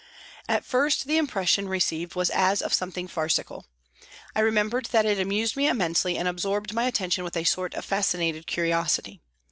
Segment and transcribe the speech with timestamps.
[0.49, 3.67] At first, the impression received was as of something farcical.
[4.35, 7.85] I remember that it amused me immensely and absorbed my attention with a sort of
[7.85, 9.21] fascinated curiosity.